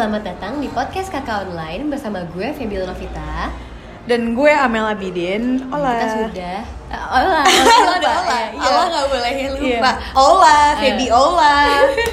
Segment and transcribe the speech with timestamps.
[0.00, 3.52] selamat datang di podcast Kakak Online bersama gue Febiola Novita.
[4.08, 5.68] Dan gue Amel Abidin.
[5.68, 5.92] Ola.
[5.92, 6.58] Kita sudah
[6.88, 8.12] uh, Ola, Ola, lupa.
[8.24, 8.38] Ola.
[8.40, 8.64] Ya, iya.
[8.64, 9.60] Ola nggak boleh lupa.
[9.60, 9.92] Iya.
[10.16, 11.56] Ola, Febi Ola.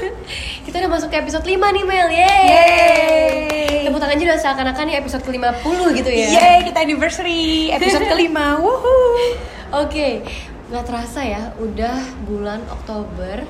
[0.67, 2.07] Kita udah masuk ke episode 5 nih Mel.
[2.11, 2.43] Yeay.
[2.51, 3.87] Yeay.
[3.87, 6.27] Tepuk tangan juga seakan-akan nih episode ke-50 gitu ya.
[6.27, 8.59] Yeay, kita anniversary episode kelima.
[8.59, 9.31] Woohoo.
[9.71, 10.27] Oke,
[10.75, 13.47] nggak terasa ya, udah bulan Oktober.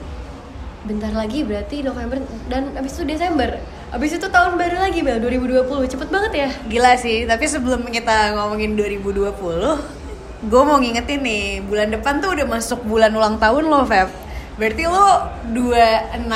[0.86, 2.22] Bentar lagi berarti November
[2.54, 3.77] dan abis itu Desember.
[3.88, 5.64] Abis itu tahun baru lagi Mel 2020.
[5.88, 6.50] Cepet banget ya.
[6.68, 9.32] Gila sih, tapi sebelum kita ngomongin 2020,
[10.44, 14.12] gue mau ngingetin nih, bulan depan tuh udah masuk bulan ulang tahun lo, Feb.
[14.58, 15.08] Berarti lo
[15.54, 16.28] 26,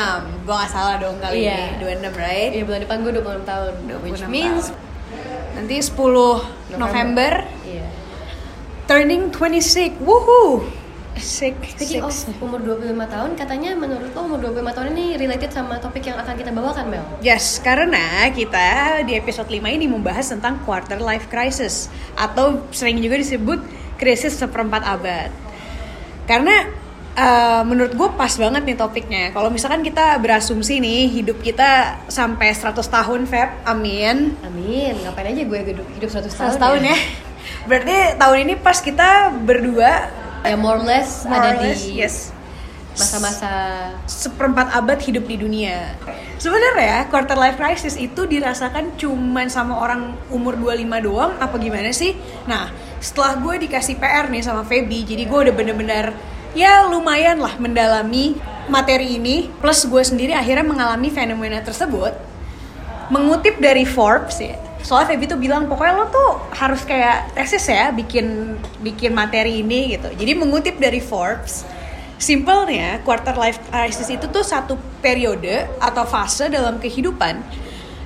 [0.46, 1.76] gue gak salah dong kali Iya.
[1.76, 2.52] ini, 26 right?
[2.54, 3.72] Iya bulan depan gue 26 tahun.
[3.90, 4.64] 26 Which means
[5.52, 7.32] Nanti 10 November,
[7.68, 7.86] Iya.
[8.88, 10.64] turning 26, woohoo!
[11.20, 12.32] Sick, Speaking sick.
[12.40, 16.16] of umur 25 tahun, katanya menurut lo umur 25 tahun ini related sama topik yang
[16.16, 17.04] akan kita bawakan, Mel?
[17.20, 23.20] Yes, karena kita di episode 5 ini membahas tentang quarter life crisis atau sering juga
[23.20, 23.60] disebut
[24.00, 25.30] krisis seperempat abad.
[26.26, 26.64] Karena
[27.20, 29.24] uh, menurut gue pas banget nih topiknya.
[29.36, 34.40] Kalau misalkan kita berasumsi nih hidup kita sampai 100 tahun, Feb, amin.
[34.48, 36.98] Amin, ngapain aja gue hidup, hidup 100 tahun 100 tahun ya.
[37.68, 42.02] Berarti tahun ini pas kita berdua Ya more or less more ada or less, di
[42.02, 42.34] yes,
[42.98, 43.52] masa-masa
[44.10, 45.96] seperempat abad hidup di dunia.
[46.42, 52.18] Sebenarnya quarter life crisis itu dirasakan cuman sama orang umur 25 doang apa gimana sih?
[52.50, 56.12] Nah, setelah gue dikasih PR nih sama Feby, jadi gue udah bener-bener
[56.52, 58.36] ya lumayan lah mendalami
[58.68, 59.48] materi ini.
[59.62, 62.18] Plus gue sendiri akhirnya mengalami fenomena tersebut.
[63.12, 67.94] Mengutip dari Forbes ya, soalnya Feby tuh bilang pokoknya lo tuh harus kayak tesis ya
[67.94, 70.10] bikin bikin materi ini gitu.
[70.12, 71.64] Jadi mengutip dari Forbes,
[72.22, 77.42] simpelnya quarter life crisis itu tuh satu periode atau fase dalam kehidupan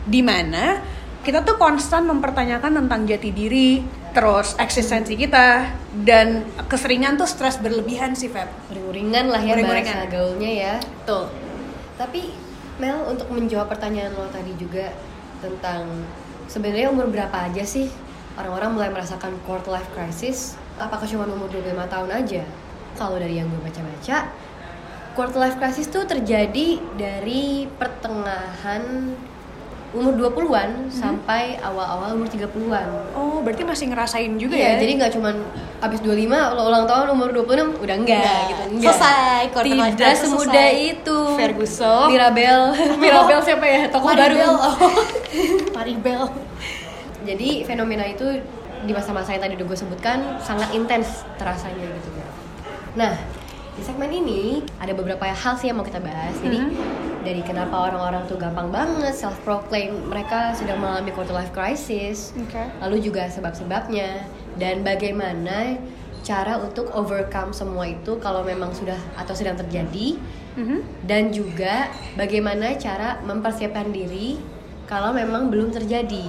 [0.05, 0.79] di mana
[1.25, 3.81] kita tuh konstan mempertanyakan tentang jati diri,
[4.13, 5.73] terus eksistensi kita
[6.05, 8.45] dan keseringan tuh stres berlebihan sih Feb.
[8.69, 9.95] uring-uringan lah ya Uring-uringan.
[10.05, 10.75] bahasa gaulnya ya.
[11.09, 11.25] Tuh.
[11.97, 12.29] Tapi
[12.77, 14.93] Mel untuk menjawab pertanyaan lo tadi juga
[15.41, 16.05] tentang
[16.49, 17.89] sebenarnya umur berapa aja sih
[18.35, 20.59] orang-orang mulai merasakan quarter life crisis?
[20.75, 22.43] Apakah cuma umur 25 tahun aja?
[22.95, 24.31] Kalau dari yang gue baca-baca,
[25.15, 29.15] quarter life crisis tuh terjadi dari pertengahan
[29.95, 32.87] umur 20-an sampai awal-awal umur 30-an.
[33.11, 34.83] Oh, berarti masih ngerasain juga Iya, ya?
[34.83, 35.35] jadi nggak cuman
[35.79, 38.41] abis 25 lo ulang tahun umur 26 udah enggak Enggak.
[38.45, 38.61] gitu.
[38.69, 38.91] Enggak.
[38.91, 40.91] Selesai, Tidak semudah selesai.
[40.91, 41.17] itu.
[41.33, 42.05] Ferguson.
[42.07, 42.59] Mirabel.
[43.01, 43.81] Mirabel siapa ya?
[43.87, 44.35] Tokoh baru.
[44.35, 44.53] Maribel.
[44.75, 44.91] Oh.
[45.73, 46.21] Maribel.
[47.23, 48.25] Jadi fenomena itu
[48.81, 52.09] di masa-masa yang tadi udah gue sebutkan sangat intens terasanya gitu.
[52.93, 53.17] Nah,
[53.75, 56.31] di segmen ini ada beberapa hal sih yang mau kita bahas.
[56.39, 56.63] Jadi
[57.21, 62.31] dari kenapa orang-orang tuh gampang banget self proclaim mereka sedang mengalami quarter life crisis.
[62.39, 62.63] Oke.
[62.79, 64.23] Lalu juga sebab-sebabnya
[64.55, 65.75] dan bagaimana
[66.23, 70.17] cara untuk overcome semua itu kalau memang sudah atau sedang terjadi
[70.55, 71.03] Mhm.
[71.03, 74.39] dan juga bagaimana cara mempersiapkan diri
[74.87, 76.23] kalau memang belum terjadi.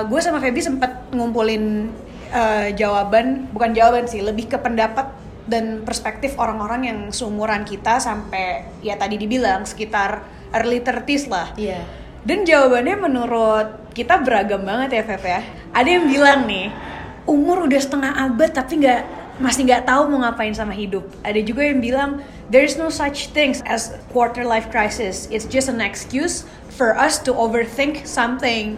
[0.00, 1.92] Gue sama Feby sempat ngumpulin
[2.30, 5.02] eh, jawaban, bukan jawaban sih, lebih ke pendapat
[5.50, 10.22] dan perspektif orang-orang yang seumuran kita sampai ya tadi dibilang sekitar
[10.54, 11.50] early 30s lah.
[11.58, 11.82] Iya.
[12.22, 15.40] Dan jawabannya menurut kita beragam banget ya Feb ya.
[15.74, 16.70] Ada yang bilang nih,
[17.26, 19.02] umur udah setengah abad tapi nggak
[19.40, 21.08] masih nggak tahu mau ngapain sama hidup.
[21.24, 22.20] Ada juga yang bilang
[22.52, 25.26] there's no such things as quarter life crisis.
[25.32, 26.44] It's just an excuse
[26.76, 28.76] for us to overthink something.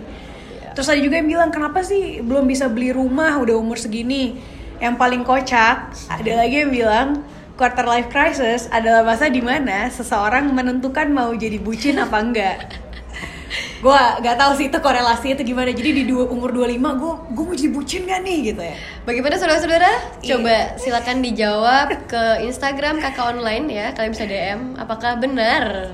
[0.72, 4.41] Terus ada juga yang bilang kenapa sih belum bisa beli rumah udah umur segini?
[4.82, 7.09] Yang paling kocak ada lagi yang bilang
[7.54, 12.59] quarter life crisis adalah masa di mana seseorang menentukan mau jadi bucin apa enggak.
[13.84, 17.45] gue gak tahu sih itu korelasinya itu gimana jadi di dua, umur 25 gue gue
[17.45, 19.91] mau jadi bucin gak nih gitu ya Bagaimana saudara-saudara?
[20.22, 20.39] Iya.
[20.39, 23.86] Coba silakan dijawab ke Instagram kakak online ya.
[23.91, 24.60] Kalian bisa DM.
[24.78, 25.91] Apakah benar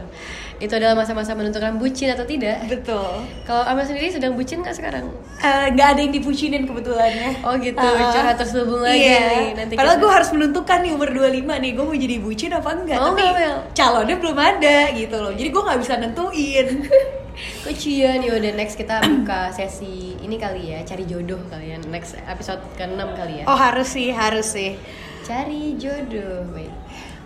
[0.59, 2.67] itu adalah masa-masa menentukan bucin atau tidak?
[2.67, 5.07] betul Kalau Amel sendiri sedang bucin nggak sekarang?
[5.39, 8.11] Eh, nggak ada yang dibucinin kebetulan ya Oh gitu, Ah.
[8.11, 9.23] curhat terselubung lagi Iya.
[9.23, 9.49] nih.
[9.55, 12.97] Nanti Padahal gue harus menentukan nih umur 25 nih gue mau jadi bucin apa enggak
[12.97, 13.57] Mau tapi nggak, Mel?
[13.73, 16.67] calonnya belum ada gitu loh jadi gue nggak bisa nentuin
[17.65, 22.59] Kecian ya udah next kita buka sesi ini kali ya cari jodoh kalian next episode
[22.75, 24.75] ke-6 kali ya oh harus sih harus sih
[25.23, 26.75] cari jodoh wait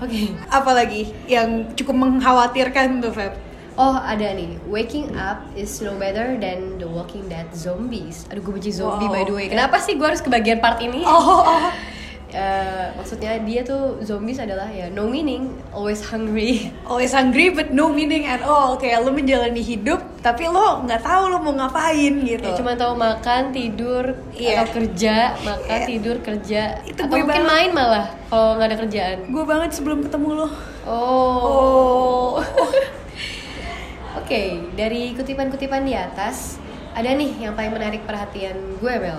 [0.02, 0.22] oke.
[0.50, 3.32] Apalagi yang cukup mengkhawatirkan tuh Feb?
[3.72, 4.60] Oh ada nih.
[4.69, 8.28] Waking up is no better than the walking dead zombies.
[8.28, 9.16] Aduh gue benci zombie Wow.
[9.16, 9.46] by the way.
[9.49, 11.00] Kenapa sih gue harus kebagian part ini?
[11.08, 11.72] Oh, oh.
[12.37, 16.69] eh, maksudnya dia tuh zombies adalah ya no meaning, always hungry.
[16.84, 18.76] always hungry but no meaning at all.
[18.76, 22.94] Kayak lo menjalani hidup tapi lo nggak tahu lo mau ngapain gitu Ya, cuma tahu
[22.94, 24.62] makan, tidur, Iya.
[24.62, 25.86] atau kerja, makan, Iya.
[25.88, 27.50] tidur, kerja, Itu atau gue mungkin banget.
[27.52, 29.19] main malah kalau nggak ada kerjaan.
[29.26, 30.48] gue banget sebelum ketemu lo
[30.84, 30.94] Oh.
[30.94, 32.30] oh
[34.14, 34.42] Oke,
[34.72, 36.56] dari kutipan-kutipan di atas
[36.92, 39.19] ada nih yang paling menarik perhatian gue, Mel.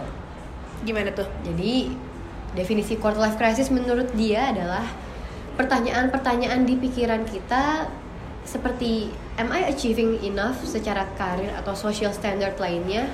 [0.81, 1.91] gimana tuh Jadi
[2.53, 4.83] definisi quarter life crisis menurut dia adalah
[5.53, 7.87] pertanyaan-pertanyaan di pikiran kita
[8.43, 9.09] seperti
[9.39, 13.09] am I achieving enough secara karir atau social standard lainnya?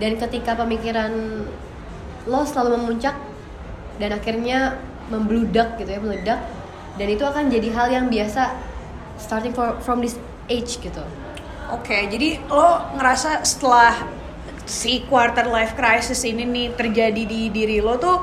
[0.00, 1.44] Dan ketika pemikiran
[2.26, 3.14] lo selalu memuncak
[4.00, 4.78] dan akhirnya
[5.10, 6.40] membludak gitu ya meledak
[6.96, 8.56] dan itu akan jadi hal yang biasa
[9.18, 10.18] starting for, from this
[10.50, 11.02] age gitu.
[11.72, 13.96] Oke, jadi lo ngerasa setelah
[14.68, 18.18] si quarter life crisis ini nih terjadi di diri lo tuh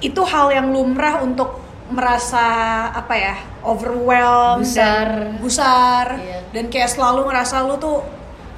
[0.00, 1.59] itu hal yang lumrah untuk
[1.90, 2.46] merasa
[2.90, 6.16] apa ya overwhelmed dan gusar.
[6.16, 6.38] Iya.
[6.50, 7.98] dan kayak selalu ngerasa lo tuh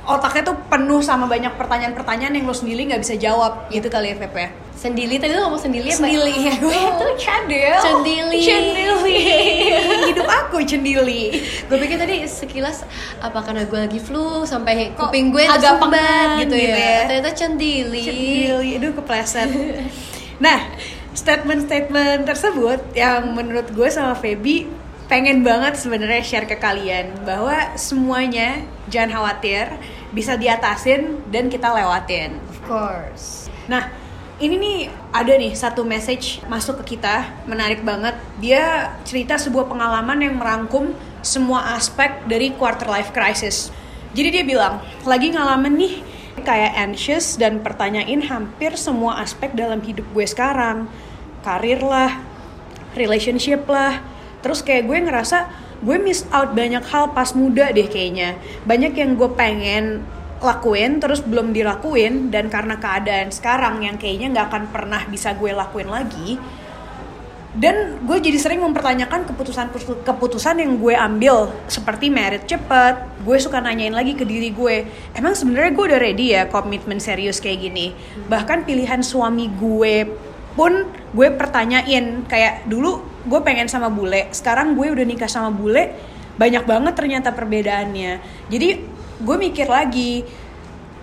[0.02, 3.68] otaknya tuh penuh sama banyak pertanyaan-pertanyaan yang lo sendiri nggak bisa jawab.
[3.68, 4.48] Gitu kali ya Feb ya?
[4.74, 5.94] Sendiri tadi lo ngomong sendiri apa?
[6.02, 7.74] Cendili ya gue itu candil.
[7.78, 8.38] Cendili.
[8.42, 9.18] Cendili
[10.10, 11.22] Hidup aku cendili
[11.70, 12.82] gue pikir tadi sekilas
[13.22, 16.74] apa karena gue lagi flu sampai Kok kuping gue agak pengen gitu, gitu ya.
[16.74, 16.98] ya?
[17.06, 19.48] ternyata cendili Cendili, aduh kepleset.
[20.42, 20.58] Nah,
[21.12, 24.68] statement-statement tersebut yang menurut gue sama Feby
[25.06, 29.68] pengen banget sebenarnya share ke kalian bahwa semuanya jangan khawatir
[30.12, 32.40] bisa diatasin dan kita lewatin.
[32.48, 33.94] of course Nah,
[34.42, 34.78] ini nih
[35.14, 38.18] ada nih satu message masuk ke kita menarik banget.
[38.42, 40.90] Dia cerita sebuah pengalaman yang merangkum
[41.22, 43.70] semua aspek dari quarter life crisis.
[44.12, 45.94] Jadi dia bilang, lagi ngalamin nih
[46.40, 50.88] kayak anxious dan pertanyain hampir semua aspek dalam hidup gue sekarang.
[51.44, 52.24] Karir lah,
[52.96, 54.00] relationship lah.
[54.40, 55.38] Terus kayak gue ngerasa
[55.82, 58.40] gue miss out banyak hal pas muda deh kayaknya.
[58.64, 60.00] Banyak yang gue pengen
[60.42, 65.54] lakuin terus belum dilakuin dan karena keadaan sekarang yang kayaknya nggak akan pernah bisa gue
[65.54, 66.34] lakuin lagi
[67.52, 69.68] dan gue jadi sering mempertanyakan keputusan
[70.08, 72.96] keputusan yang gue ambil seperti merit cepet.
[73.20, 77.44] Gue suka nanyain lagi ke diri gue emang sebenarnya gue udah ready ya komitmen serius
[77.44, 77.92] kayak gini?
[78.32, 80.08] Bahkan pilihan suami gue
[80.56, 85.92] pun gue pertanyain kayak dulu gue pengen sama bule sekarang gue udah nikah sama bule.
[86.40, 88.12] Banyak banget ternyata perbedaannya.
[88.48, 88.68] Jadi
[89.20, 90.24] gue mikir lagi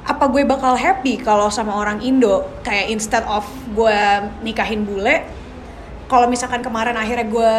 [0.01, 2.42] apa gue bakal happy kalau sama orang Indo?
[2.66, 3.46] Kayak instead of
[3.78, 4.01] gue
[4.42, 5.38] nikahin bule
[6.09, 7.53] kalau misalkan kemarin akhirnya gue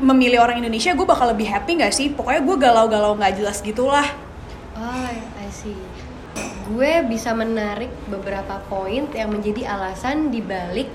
[0.00, 2.08] memilih orang Indonesia gue bakal lebih happy nggak sih?
[2.10, 4.08] Pokoknya gue galau-galau nggak jelas gitulah.
[4.74, 5.76] Oh I see.
[6.66, 10.88] Gue bisa menarik beberapa poin yang menjadi alasan dibalik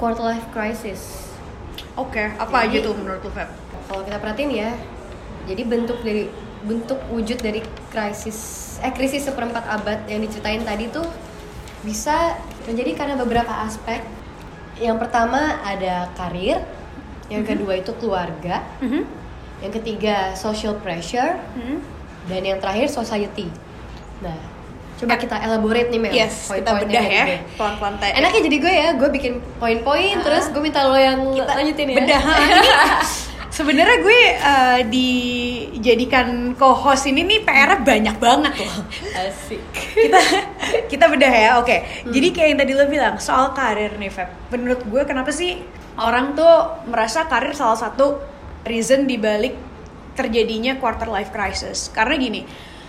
[0.00, 1.30] quarter life crisis.
[1.96, 3.48] Oke apa Jadi- aja tuh menurut lu Feb?
[3.86, 4.70] kalau kita perhatiin ya
[5.46, 6.26] jadi bentuk dari
[6.66, 7.62] bentuk wujud dari
[7.94, 8.38] krisis
[8.82, 11.06] eh krisis seperempat abad yang diceritain tadi tuh
[11.86, 12.34] bisa
[12.66, 14.02] terjadi karena beberapa aspek
[14.78, 16.60] yang pertama ada karir
[17.26, 19.02] yang kedua itu keluarga Mhm.
[19.58, 21.76] yang ketiga social pressure Mhm.
[22.26, 23.48] dan yang terakhir society
[24.18, 24.36] nah
[24.96, 27.24] coba kita elaborate nih Mel yes kita poin-poinnya bedah ya
[27.54, 30.24] pelan-pelan enaknya jadi gue ya gue bikin poin-poin Ah.
[30.24, 32.22] terus gue minta lo yang lanjutin ya bedah
[33.56, 38.52] sebenarnya gue eh, dijadikan co-host ini nih PR banyak banget.
[38.60, 38.84] Loh
[39.16, 39.62] asik.
[39.96, 40.20] Kita
[40.92, 42.04] kita bedah ya oke.
[42.12, 44.52] Jadi kayak yang tadi lo bilang soal karir nih Feb.
[44.52, 45.56] Menurut gue kenapa sih
[45.96, 48.20] orang tuh merasa karir salah satu
[48.68, 49.56] reason dibalik
[50.12, 51.88] terjadinya quarter life crisis?
[51.88, 52.44] Karena gini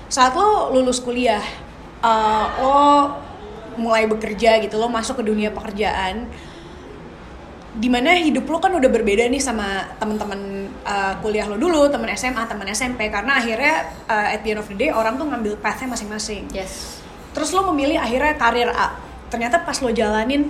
[0.07, 1.43] saat lo lulus kuliah
[1.99, 2.79] uh, lo
[3.77, 6.27] mulai bekerja gitu lo masuk ke dunia pekerjaan
[7.75, 10.39] di mana hidup lo kan udah berbeda nih sama teman-teman
[10.81, 13.73] uh, kuliah lo dulu, teman SMA, teman SMP karena akhirnya
[14.07, 16.47] uh, at the end of the day orang tuh ngambil pathnya masing-masing.
[16.51, 17.03] yes
[17.35, 18.97] Terus lo memilih akhirnya karir A.
[19.29, 20.49] Ternyata pas lo jalanin,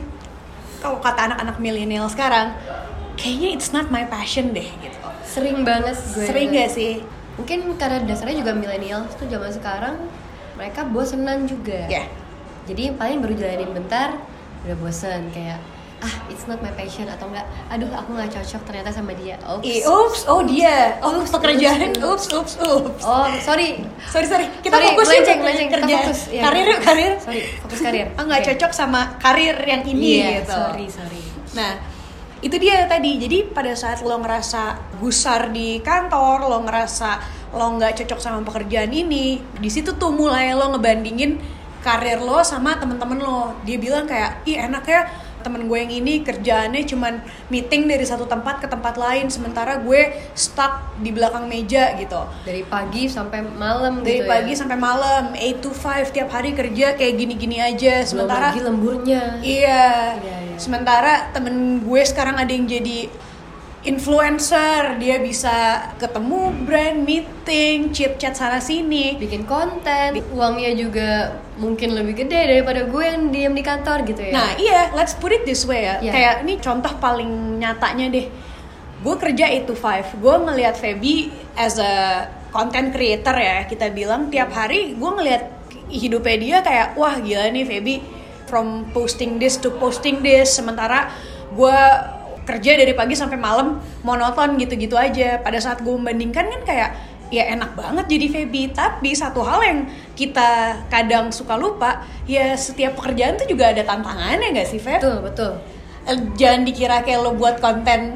[0.80, 2.56] kalau kata anak-anak milenial sekarang,
[3.18, 4.96] kayaknya it's not my passion deh gitu.
[5.28, 7.04] sering banget gue Sering gak sih?
[7.36, 9.96] mungkin karena dasarnya juga milenial tuh zaman sekarang
[10.56, 12.10] mereka bosenan juga Ya.
[12.66, 14.18] jadi paling baru jalanin bentar
[14.66, 15.62] udah bosen kayak
[16.08, 19.60] ah it's not my passion atau enggak aduh aku nggak cocok ternyata sama dia oh
[19.60, 23.04] Ih, ups, oh dia, oh pekerjaan, ups, ups, ups.
[23.04, 25.68] oh sorry Sorry, sorry, kita Sorry, fokus melenceng, melenceng.
[25.68, 25.96] Kita kerja.
[26.00, 26.42] fokus, ya.
[26.48, 27.14] Karir yuk, karir.
[27.20, 28.48] sorry fokus karir Ah, nggak Oke.
[28.56, 30.56] cocok sama karir yang ini Iya, gitu.
[30.56, 31.22] sorry sorry
[31.54, 31.72] Nah,
[32.40, 33.18] itu dia tadi.
[33.18, 34.62] Jadi pada saat lo ngerasa
[34.98, 37.10] gusar di kantor, lo ngerasa
[37.52, 41.42] lo nggak cocok sama pekerjaan ini, di situ tuh mulai lo ngebandingin
[41.82, 43.58] karir lo sama temen-temen lo.
[43.64, 45.02] Dia bilang kayak, ih enak ya
[45.48, 50.12] temen gue yang ini kerjaannya cuman meeting dari satu tempat ke tempat lain sementara gue
[50.36, 54.60] stuck di belakang meja gitu dari pagi sampai malam dari gitu pagi ya.
[54.60, 59.22] sampai malam 8 to 5 tiap hari kerja kayak gini-gini aja Belum sementara lagi lemburnya
[59.40, 59.88] iya
[60.20, 60.58] Iya, iya.
[60.60, 63.08] sementara temen gue sekarang ada yang jadi
[63.88, 71.96] influencer dia bisa ketemu brand meeting chit chat sana sini bikin konten uangnya juga mungkin
[71.96, 75.48] lebih gede daripada gue yang diem di kantor gitu ya Nah iya, let's put it
[75.48, 76.04] this way ya.
[76.04, 76.12] Iya.
[76.12, 78.28] Kayak ini contoh paling nyatanya deh.
[79.02, 80.20] Gue kerja 8 to 5.
[80.20, 85.44] Gue ngelihat Feby as a content creator ya kita bilang tiap hari gue ngelihat
[85.88, 87.96] hidupnya dia kayak wah gila nih Feby
[88.48, 91.12] from posting this to posting this sementara
[91.52, 91.80] gue
[92.48, 96.90] kerja dari pagi sampai malam monoton gitu-gitu aja pada saat gue membandingkan kan kayak
[97.28, 99.80] ya enak banget jadi Feby tapi satu hal yang
[100.16, 100.50] kita
[100.88, 104.98] kadang suka lupa ya setiap pekerjaan tuh juga ada tantangannya nggak sih Feb?
[104.98, 105.54] betul betul
[106.08, 108.16] Eh, Jangan dikira kayak lo buat konten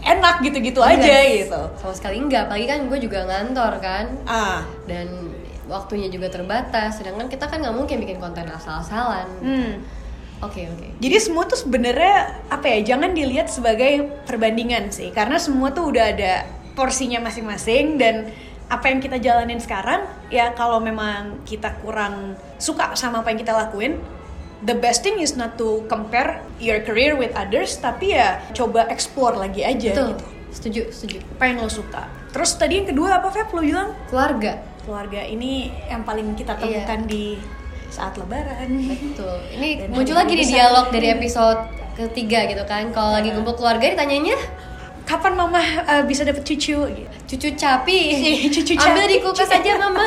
[0.00, 1.02] enak gitu-gitu Enggak.
[1.02, 1.60] aja gitu.
[1.76, 5.28] sama sekali enggak apalagi kan gue juga ngantor kan Ah, dan
[5.66, 9.72] waktunya juga terbatas sedangkan kita kan nggak mungkin bikin konten asal-asalan hmm.
[10.42, 10.86] Oke oke.
[11.00, 12.96] Jadi semua tuh sebenarnya apa ya?
[12.96, 16.44] Jangan dilihat sebagai perbandingan sih, karena semua tuh udah ada
[16.76, 18.28] porsinya masing-masing dan
[18.66, 23.54] apa yang kita jalanin sekarang ya kalau memang kita kurang suka sama apa yang kita
[23.54, 24.02] lakuin
[24.66, 29.38] the best thing is not to compare your career with others tapi ya coba explore
[29.38, 30.08] lagi aja betul.
[30.16, 30.26] gitu.
[30.56, 31.18] Setuju setuju.
[31.36, 32.08] Apa yang lo suka.
[32.32, 33.52] Terus tadi yang kedua apa Feb?
[33.52, 33.92] Lo bilang?
[34.08, 34.56] Keluarga.
[34.88, 35.20] Keluarga.
[35.20, 36.64] Ini yang paling kita Iya.
[36.88, 37.36] temukan di
[37.88, 38.68] saat lebaran.
[38.86, 39.36] Betul.
[39.52, 41.60] Ini Dan muncul lagi di dialog dari episode
[41.94, 42.90] ketiga gitu kan.
[42.90, 43.36] Kalau lagi Iya.
[43.36, 44.36] kumpul keluarga ditanyanya
[45.02, 46.82] kapan mama uh, bisa dapet cucu?
[47.24, 48.00] cucu capi.
[48.50, 49.12] Cucu ambil capi.
[49.12, 50.02] di kulkas aja mama.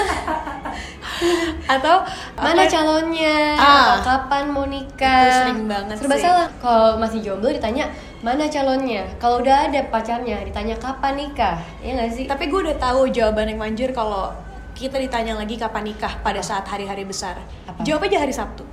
[1.66, 2.04] Atau
[2.36, 3.38] mana apa- calonnya?
[3.56, 4.00] Ah.
[4.00, 5.20] atau kapan mau nikah?
[5.22, 6.24] Itu sering banget serba sih.
[6.24, 6.48] salah.
[6.58, 9.04] Kalau masih jomblo ditanya mana calonnya?
[9.18, 11.60] Kalau udah ada pacarnya ditanya kapan nikah?
[11.80, 12.24] Ya nggak sih?
[12.24, 14.32] Tapi gue udah tahu jawaban yang manjur kalau
[14.80, 17.36] kita ditanya lagi kapan nikah pada saat hari-hari besar.
[17.68, 17.84] Apa?
[17.84, 18.64] jawab aja hari sabtu.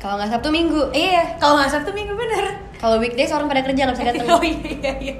[0.00, 0.90] Kalau nggak sabtu minggu.
[0.96, 1.36] Iya.
[1.36, 2.58] Kalau nggak sabtu minggu bener.
[2.80, 4.26] Kalau weekdays orang pada kerja nggak bisa datang.
[4.34, 5.14] Oh iya iya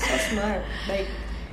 [0.00, 0.64] so smart.
[0.88, 1.06] Baik.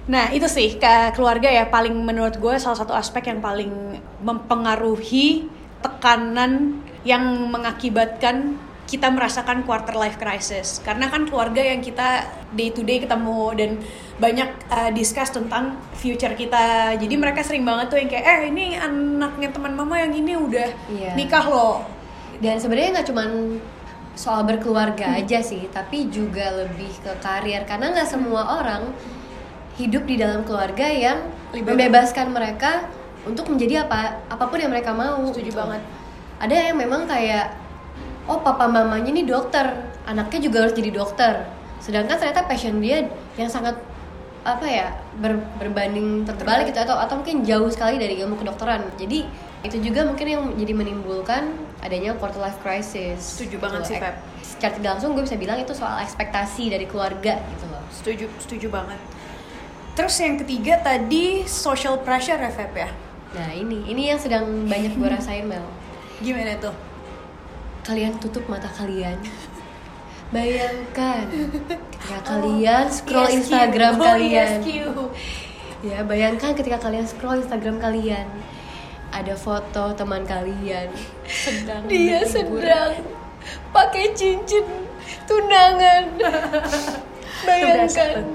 [0.07, 5.51] Nah itu sih ke keluarga ya paling menurut gue salah satu aspek yang paling mempengaruhi
[5.83, 8.55] tekanan yang mengakibatkan
[8.87, 10.79] kita merasakan quarter life crisis.
[10.79, 12.23] Karena kan keluarga yang kita
[12.55, 13.71] day to day ketemu dan
[14.15, 16.95] banyak uh, discuss tentang future kita.
[16.95, 20.71] Jadi mereka sering banget tuh yang kayak eh ini anaknya teman mama yang ini udah
[20.87, 21.11] Iya.
[21.13, 21.83] nikah loh.
[22.39, 23.29] Dan sebenarnya nggak cuman
[24.17, 27.67] soal berkeluarga aja sih tapi juga lebih ke karir.
[27.67, 28.87] Karena nggak semua orang
[29.75, 32.87] hidup di dalam keluarga yang membebaskan mereka
[33.27, 35.81] untuk menjadi apa apa pun yang mereka mau Setuju banget.
[36.39, 37.51] ada yang memang kayak
[38.27, 39.65] oh papa mamanya nih dokter.
[40.03, 41.47] Anaknya juga harus jadi dokter.
[41.83, 43.75] Sedangkan ternyata passion dia yang sangat
[44.47, 48.83] apa ya ber- berbanding terbalik gitu atau atau mungkin jauh sekali dari ilmu kedokteran.
[48.95, 49.27] Jadi
[49.65, 51.51] itu juga mungkin yang jadi menimbulkan
[51.83, 53.35] adanya quarter life crisis.
[53.35, 54.15] Setuju banget sih, Ek- Feb.
[54.39, 57.83] secara tidak langsung gue bisa bilang itu soal ekspektasi dari keluarga gitu loh.
[57.91, 58.99] Setuju setuju banget.
[59.97, 62.89] Terus yang ketiga tadi social pressure ya Feb ya?
[63.35, 63.83] Nah ini.
[63.91, 65.65] Ini yang sedang banyak gue rasain Mel.
[66.23, 66.71] Gimana tuh
[67.87, 69.15] kalian tutup mata kalian.
[70.27, 73.37] Bayangkan ketika kalian scroll ESQ.
[73.39, 74.59] Instagram Oh, kalian.
[74.59, 74.67] ESQ.
[75.85, 78.27] ya bayangkan ketika kalian scroll Instagram kalian
[79.15, 80.91] ada foto teman kalian.
[81.23, 82.99] Sedang Dia sedang
[83.71, 84.67] pakai cincin
[85.23, 86.11] tunangan.
[87.47, 88.27] Bayangkan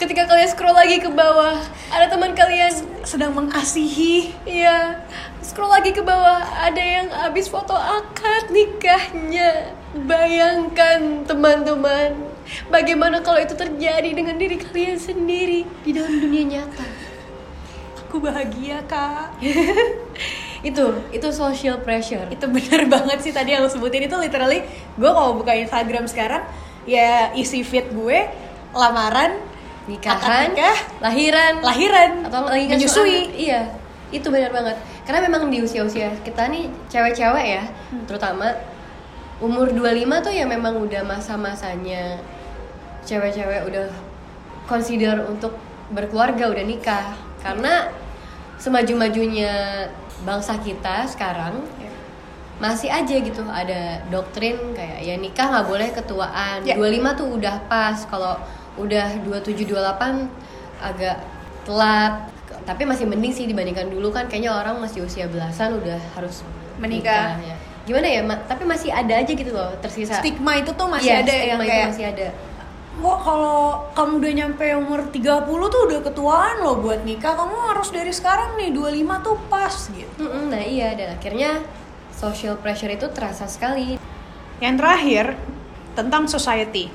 [0.00, 1.60] ketika kalian scroll lagi ke bawah
[1.92, 2.72] ada teman kalian
[3.06, 4.34] sedang mengasihi.
[4.42, 4.98] Iya,
[5.38, 6.42] scroll lagi ke bawah.
[6.42, 9.70] Ada yang habis foto akad nikahnya.
[9.94, 12.18] Bayangkan teman-teman,
[12.68, 15.62] bagaimana kalau itu terjadi dengan diri kalian sendiri?
[15.86, 16.84] Di dalam dunia nyata.
[18.06, 19.38] aku bahagia kak.
[20.66, 22.26] Itu itu social pressure.
[22.26, 24.08] itu bener banget sih tadi yang lo sebutin.
[24.08, 24.66] Itu literally
[24.98, 26.42] gue kalau buka Instagram sekarang
[26.88, 28.26] ya isi feed gue
[28.74, 29.38] lamaran
[29.86, 33.18] Nikahan, nikah lahiran, lahiran atau lagi ngasuh menyusui.
[33.38, 33.70] Iya,
[34.10, 34.74] itu benar banget.
[35.06, 37.64] Karena memang di usia-usia kita nih cewek-cewek ya,
[38.10, 38.50] terutama
[39.38, 42.18] umur 25 tuh ya memang udah masa-masanya
[43.06, 43.86] cewek-cewek udah
[44.66, 45.54] consider untuk
[45.94, 47.14] berkeluarga, udah nikah.
[47.38, 47.86] Karena
[48.58, 49.86] semaju-majunya
[50.26, 51.92] bangsa kita sekarang Ya.
[52.58, 56.64] masih aja gitu ada doktrin kayak ya nikah nggak boleh ketuaan.
[56.66, 56.74] Ya.
[56.74, 58.34] 25 tuh udah pas kalau
[58.76, 60.28] udah 27 28
[60.78, 61.16] agak
[61.64, 62.28] telat.
[62.62, 64.26] Tapi masih mending sih dibandingkan dulu kan.
[64.26, 66.42] Kayaknya orang masih usia belasan udah harus
[66.76, 67.40] Menikah.
[67.40, 67.56] ya.
[67.86, 70.18] gimana ya ma- tapi masih ada aja gitu loh tersisa.
[70.18, 72.26] Stigma itu tuh masih Iya, ada stigma yang itu kayak masih ada.
[72.96, 73.58] Wah kalau
[73.94, 75.22] kamu udah nyampe umur 30
[75.70, 77.38] tuh udah ketuaan loh buat nikah.
[77.38, 78.90] Kamu harus dari sekarang nih 25
[79.22, 80.12] tuh pas gitu.
[80.18, 81.62] Mm-mm, nah iya dan akhirnya
[82.10, 84.02] social pressure itu terasa sekali.
[84.58, 85.24] Yang terakhir
[85.94, 86.90] tentang society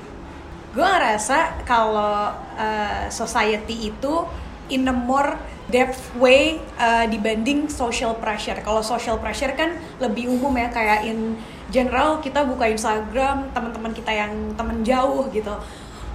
[0.72, 4.24] Gue ngerasa kalau uh, society itu
[4.72, 5.36] in a more
[5.68, 8.56] depth way uh, dibanding social pressure.
[8.64, 11.36] Kalau social pressure kan lebih umum ya kayak in
[11.68, 15.52] general kita buka Instagram teman-teman kita yang temen jauh gitu.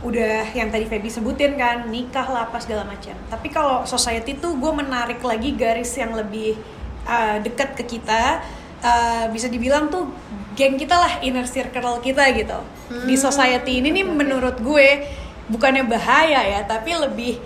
[0.02, 3.14] Udah yang tadi Feby sebutin kan nikah lah apa segala macam.
[3.30, 6.58] Tapi kalau society tuh gue menarik lagi garis yang lebih
[7.06, 8.42] uh, dekat ke kita
[8.82, 10.10] uh, bisa dibilang tuh
[10.58, 12.58] geng kita lah inner circle kita gitu.
[13.06, 15.06] Di society ini nih menurut gue
[15.48, 17.40] bukannya bahaya ya tapi lebih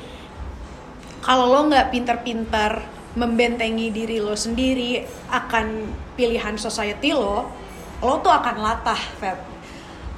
[1.22, 2.82] kalau lo nggak pinter-pinter
[3.14, 5.86] membentengi diri lo sendiri akan
[6.18, 7.46] pilihan society lo
[8.02, 9.38] lo tuh akan latah Feb.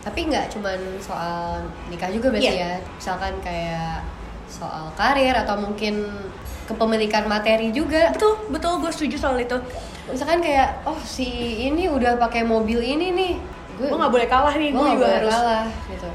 [0.05, 2.55] Tapi nggak cuman soal nikah juga berarti Iya.
[2.55, 2.73] ya?
[2.79, 4.05] Misalkan kayak
[4.47, 6.07] soal karir atau mungkin
[6.69, 8.13] kepemilikan materi juga.
[8.15, 9.57] Betul betul gue setuju soal itu
[10.11, 11.27] misalkan kayak oh si
[11.67, 13.33] ini udah pakai mobil ini nih.
[13.79, 16.09] Gue nggak boleh kalah nih gue juga boleh harus kalah gitu.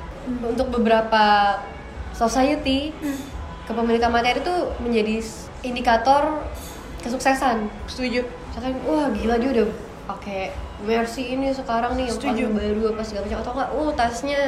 [0.44, 1.24] Untuk beberapa
[2.14, 2.92] society
[3.66, 5.14] kepemilikan materi itu menjadi
[5.66, 6.44] indikator
[7.02, 7.66] kesuksesan.
[7.90, 8.22] Setuju.
[8.52, 9.66] Misalkan wah gila dia udah
[10.08, 12.44] pakai Mercy ini sekarang nih yang Setuju.
[12.46, 13.38] paling baru apa segala macam.
[13.42, 14.40] Atau enggak oh tasnya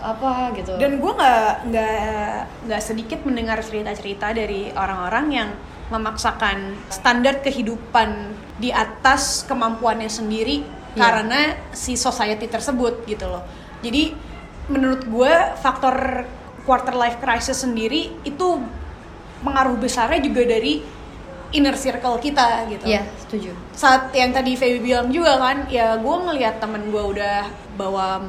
[0.00, 0.72] apa gitu.
[0.80, 2.36] Dan gue nggak nggak
[2.68, 5.48] nggak sedikit mendengar cerita-cerita dari orang-orang yang
[5.88, 10.64] memaksakan standar kehidupan di atas kemampuannya sendiri
[10.96, 11.04] Iya.
[11.04, 11.40] karena
[11.76, 13.44] si society tersebut gitu loh
[13.84, 14.16] jadi
[14.72, 16.24] menurut gue faktor
[16.64, 18.46] quarter life crisis sendiri itu
[19.44, 20.80] pengaruh besarnya juga dari
[21.52, 23.52] inner circle kita gitu Iya, setuju.
[23.76, 27.44] saat yang tadi Feby bilang juga kan ya gue ngelihat temen gue udah
[27.76, 28.24] bawa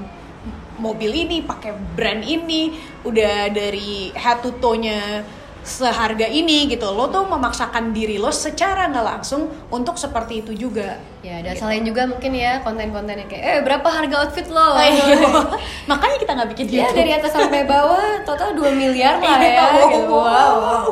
[0.77, 5.23] mobil ini pakai brand ini udah dari head to toe-nya
[5.67, 10.95] seharga ini gitu lo tuh memaksakan diri lo secara nggak langsung untuk seperti itu juga
[11.19, 11.59] Ya, dan Gitu.
[11.59, 14.63] selain juga mungkin ya konten-konten yang kayak eh berapa harga outfit lo?
[14.73, 15.03] Ayo.
[15.91, 19.51] makanya kita nggak bikin Ya gitu dari atas sampai bawah total 2 miliar lah Iya,
[19.51, 19.59] ya.
[19.59, 20.07] wow, gitu.
[20.07, 20.85] wow, Wow.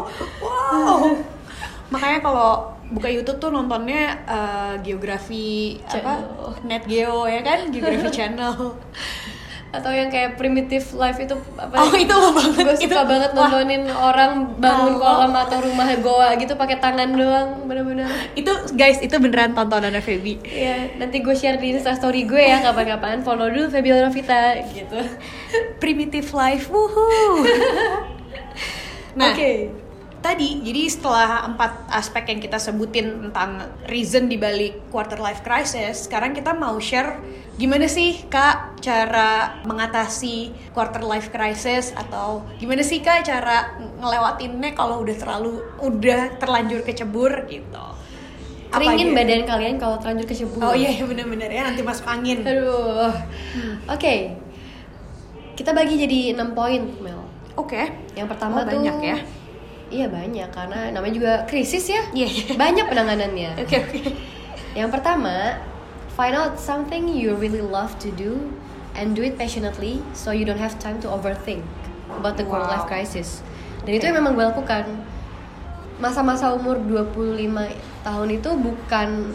[0.43, 0.99] wow.
[1.87, 2.51] makanya kalau
[2.85, 6.51] buka YouTube tuh nontonnya eh, geografi apa Channel.
[6.63, 8.75] net geo ya kan geografi channel
[9.75, 11.75] Atau yang kayak primitive life itu apa?
[11.77, 12.55] Oh, itu lo banget.
[12.57, 13.45] Gue Itu- suka banget wah.
[13.45, 18.07] nontonin orang bangun kolam atau rumah goa gitu pakai tangan doang, bener-bener.
[18.33, 22.59] itu guys itu beneran tontonan Feby Iya, nanti gue share di Insta story gue ya
[22.61, 23.19] kapan-kapan.
[23.21, 24.95] Follow dulu Febiola Novita gitu.
[25.77, 27.43] primitive life wuhu
[29.15, 29.71] nah Oke.
[30.25, 36.09] Tadi jadi setelah empat aspek yang kita sebutin tentang reason di balik quarter life crisis
[36.09, 37.21] sekarang kita mau share
[37.55, 45.05] gimana sih kak cara mengatasi quarter life crisis atau gimana sih kak cara ngelewatinnya kalau
[45.05, 47.85] udah terlalu udah terlanjur kecebur gitu
[48.65, 49.15] Keringin aja?
[49.15, 50.59] badan kalian kalau terlanjur kecebur.
[50.59, 53.07] oh iya iya bener-bener ya nanti masuk angin Aduh.
[53.87, 54.35] Oke.
[55.55, 57.23] Kita bagi jadi 6 poin, Mel.
[57.55, 57.81] oke
[58.19, 59.17] Yang pertama Oh, tuh banyak ya
[59.93, 62.01] Iya banyak karena namanya juga krisis ya.
[62.11, 62.45] Iya, iya.
[62.57, 63.51] Banyak penanganannya.
[63.61, 63.99] oke oke
[64.75, 65.61] Yang pertama,
[66.17, 68.51] find out something you really love to do
[68.97, 71.63] and do it passionately so you don't have time to overthink
[72.11, 72.83] about the quarter Wow.
[72.83, 73.39] life crisis.
[73.87, 74.09] Dan itu Oke.
[74.11, 74.83] yang memang gue lakukan.
[75.95, 77.71] Masa-masa umur 25
[78.03, 79.31] tahun itu bukan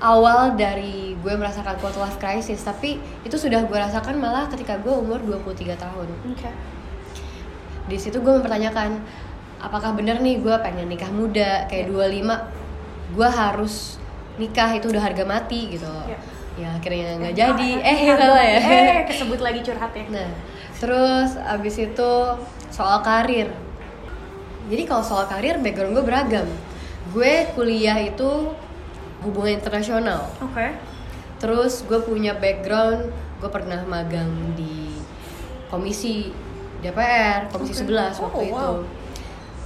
[0.00, 4.88] awal dari gue merasakan quarter life crisis, tapi itu sudah gue rasakan malah ketika gue
[4.88, 6.50] umur 23 tahun oke
[7.84, 9.02] di situ gue mempertanyakan
[9.60, 14.00] apakah bener nih gue pengen nikah muda kayak 25 gue harus
[14.36, 15.86] nikah itu udah harga mati gitu.
[16.08, 16.18] Iya.
[16.58, 17.70] ya akhirnya nggak jadi.
[17.80, 18.58] eh salah ya.
[18.60, 20.04] eh kesebut lagi curhat ya.
[20.08, 20.30] Nah
[20.76, 22.10] terus abis itu
[22.72, 23.52] soal karir.
[24.70, 26.48] Jadi kalau soal karir background gue beragam.
[27.10, 28.54] Gue kuliah itu
[29.20, 30.30] hubungan internasional.
[30.40, 30.72] Oke.
[31.40, 33.08] Terus gue punya background,
[33.40, 34.94] gue pernah magang di
[35.68, 36.28] komisi
[36.80, 37.92] DPR, komisi Oke.
[37.92, 38.68] 11 waktu Oh, itu.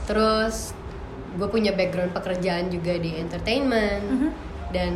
[0.05, 0.73] Terus
[1.35, 4.29] gue punya background pekerjaan juga di entertainment Mhm.
[4.71, 4.93] dan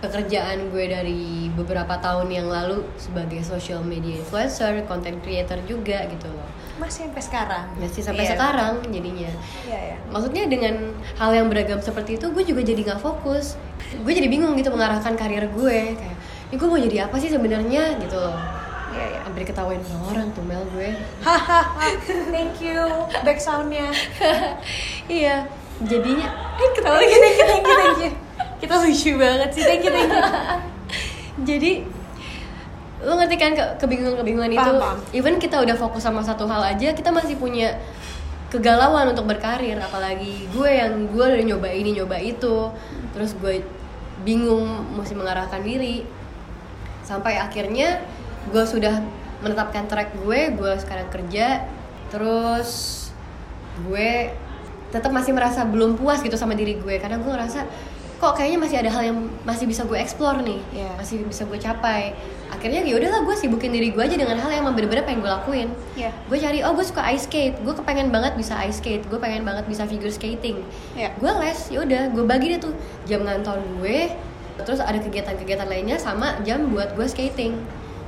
[0.00, 1.22] pekerjaan gue dari
[1.52, 6.48] beberapa tahun yang lalu sebagai social media influencer, content creator juga gitu loh.
[6.80, 8.32] masih sampai sekarang Masih sampai Iya.
[8.32, 9.28] sekarang jadinya.
[9.62, 10.74] iya ya Maksudnya dengan
[11.14, 13.60] hal yang beragam seperti itu, gue juga jadi nggak fokus.
[13.94, 15.92] Gue jadi bingung gitu mengarahkan karir gue.
[15.92, 16.16] Kayak,
[16.48, 18.32] ini gue mau jadi apa sih sebenarnya gitu loh.
[19.00, 20.92] Iya ya Hampir ketawain sama orang tuh Mel gue.
[21.20, 21.88] hahaha
[22.28, 22.80] thank you.
[23.22, 23.88] Back soundnya.
[25.10, 25.48] Iya,
[25.80, 28.10] jadinya eh ketawa lagi thank you thank you thank you.
[28.60, 30.22] Kita lucu banget sih, thank you, thank you.
[31.48, 31.72] Jadi
[33.00, 34.60] lo ngerti kan ke- kebingungan-kebingungan itu?
[34.60, 34.98] Paham, paham.
[35.10, 37.80] even kita udah fokus sama satu hal aja kita masih punya
[38.48, 39.80] kegalauan untuk berkarir.
[39.80, 42.68] Apalagi gue yang gue udah nyoba ini nyoba itu.
[43.10, 43.64] Terus gue
[44.20, 46.04] bingung mesti mengarahkan diri.
[47.00, 48.04] Sampai akhirnya
[48.48, 49.04] gue sudah
[49.40, 51.64] menetapkan track gue gue sekarang kerja
[52.08, 52.70] terus
[53.86, 54.32] gue
[54.90, 57.62] tetap masih merasa belum puas gitu sama diri gue karena gue ngerasa
[58.20, 60.92] kok kayaknya masih ada hal yang masih bisa gue explore nih Iya.
[61.00, 62.12] masih bisa gue capai
[62.52, 65.68] akhirnya ya udahlah gue sibukin diri gue aja dengan hal yang bener-bener pengen gue lakuin
[65.96, 66.12] Iya.
[66.28, 69.40] gue cari oh gue suka ice skate gue kepengen banget bisa ice skate gue pengen
[69.40, 70.60] banget bisa figure skating
[70.92, 71.16] Iya.
[71.16, 72.74] gue les ya udah gue bagi deh tuh
[73.08, 74.12] jam ngantor gue
[74.60, 77.56] terus ada kegiatan-kegiatan lainnya sama jam buat gue skating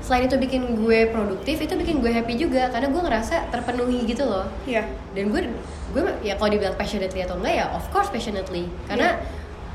[0.02, 4.26] selain itu bikin gue produktif itu bikin gue happy juga karena gue ngerasa terpenuhi gitu
[4.26, 4.82] loh Iya.
[5.14, 5.40] dan gue
[5.92, 9.22] gue ya kalau dibilang passionately atau enggak ya of course passionately karena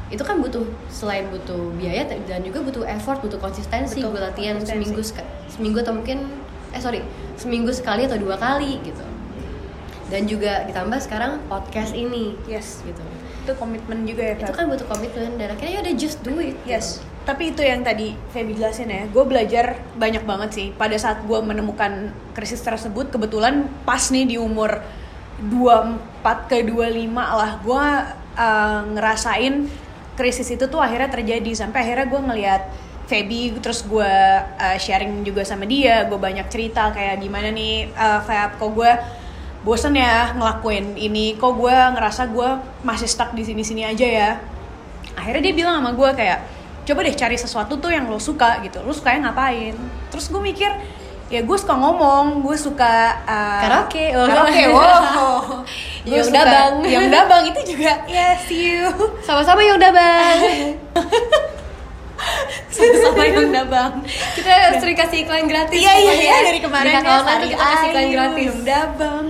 [0.08, 4.56] itu kan butuh selain butuh biaya dan juga butuh effort butuh konsistensi Betul, gue latihan
[4.56, 4.84] konsistensi.
[4.84, 5.02] seminggu
[5.50, 6.18] seminggu atau mungkin
[6.70, 7.00] eh sorry
[7.36, 9.04] seminggu sekali atau dua kali gitu
[10.08, 12.80] dan juga ditambah sekarang podcast ini Yes.
[12.82, 13.04] gitu
[13.44, 14.56] Itu komitmen juga ya, itu Feb.
[14.56, 17.00] kan butuh komitmen dan akhirnya ya udah just do it Yes.
[17.28, 20.68] Tapi itu yang tadi Feby jelasin ya, gue belajar banyak banget sih.
[20.72, 24.80] Pada saat gue menemukan krisis tersebut, kebetulan pas nih di umur
[25.44, 27.86] 24 ke 25 lah, gue
[28.40, 29.68] uh, ngerasain
[30.16, 31.52] krisis itu tuh akhirnya terjadi.
[31.52, 32.64] Sampai akhirnya gue ngeliat
[33.12, 38.24] Feby, terus gue uh, sharing juga sama dia, gue banyak cerita kayak gimana nih uh,
[38.24, 38.92] Feb, kok gue
[39.68, 42.50] bosen ya ngelakuin ini, kok gue ngerasa gue
[42.88, 44.32] masih stuck di sini-sini aja ya
[45.18, 46.40] akhirnya dia bilang sama gue kayak
[46.88, 48.80] coba deh cari sesuatu tuh yang lo suka gitu.
[48.88, 49.76] Lo sukanya ngapain?
[50.08, 50.72] Terus gue mikir
[51.28, 54.24] ya gue suka ngomong gue suka uh, Karaoke, oh.
[54.24, 55.44] karaoke wow
[56.08, 56.74] Yang suka- dabang.
[56.96, 58.88] yang dabang itu juga yes you.
[59.28, 60.40] Sama-sama ya udah bang.
[62.72, 64.02] Sama yang dabang
[64.38, 68.46] kita sering kasih iklan gratis iya iya iya dari kemarin ya kita kasih iklan gratis.
[68.48, 69.26] Yang dabang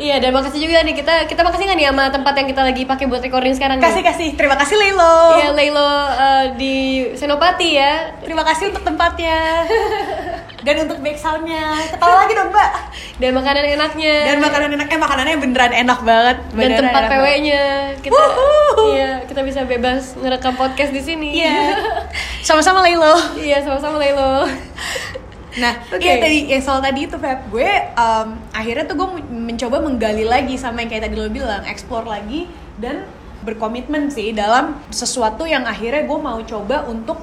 [0.00, 2.82] Iya dan makasih juga nih kita kita makasih nggak nih sama tempat yang kita lagi
[2.82, 4.06] pakai buat recording sekarang kasih nih?
[4.06, 6.76] kasih terima kasih Lelo Iya Leilo eh, di
[7.12, 8.16] Senopati ya.
[8.18, 9.60] terima kasih untuk tempatnya
[10.64, 12.70] dan untuk back soundnya ketawa lagi dong mbak
[13.16, 14.14] Dan makanan enaknya.
[14.26, 17.20] dan makanan enak eh makanannya beneran enak banget dan Beneran tempat enak banget.
[17.22, 17.62] PW-nya
[18.00, 18.84] kita Wuhu.
[18.90, 21.28] iya kita bisa bebas ngerekam podcast di sini.
[21.34, 21.76] Iya.
[22.48, 23.12] Sama-sama Lailo.
[23.36, 24.48] iya sama-sama Leilo.
[25.58, 26.06] Nah, Oke.
[26.06, 30.54] iya tadi yang soal tadi itu Feb, gue um, akhirnya tuh gue mencoba menggali lagi
[30.54, 32.46] sama yang kayak tadi lo bilang, explore lagi
[32.78, 33.02] dan
[33.42, 37.18] berkomitmen sih dalam sesuatu yang akhirnya gue mau coba untuk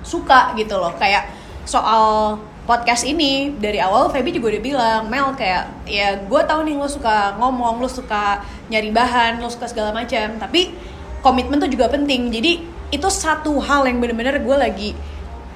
[0.00, 0.96] suka gitu loh.
[0.96, 1.28] Kayak
[1.68, 6.78] soal podcast ini dari awal Feby juga udah bilang Mel kayak ya gue tahu nih
[6.78, 8.38] lo suka ngomong lo suka
[8.70, 10.70] nyari bahan lo suka segala macam tapi
[11.26, 12.62] komitmen tuh juga penting jadi
[12.94, 14.90] itu satu hal yang bener-bener gue lagi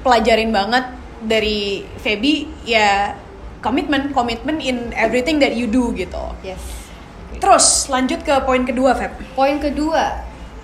[0.03, 0.83] pelajarin banget
[1.27, 1.59] dari
[1.97, 3.19] Feby ya
[3.59, 6.63] komitmen komitmen in everything that you do gitu Yes.
[7.37, 10.23] terus lanjut ke poin kedua Feb Poin kedua,